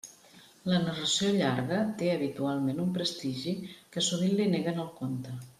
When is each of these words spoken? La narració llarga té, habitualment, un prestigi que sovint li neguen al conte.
La 0.71 0.79
narració 0.85 1.33
llarga 1.35 1.83
té, 2.01 2.09
habitualment, 2.15 2.81
un 2.87 2.91
prestigi 2.97 3.55
que 3.95 4.07
sovint 4.11 4.37
li 4.41 4.53
neguen 4.57 4.85
al 4.87 4.93
conte. 5.03 5.41